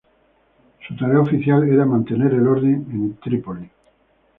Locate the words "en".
2.91-3.17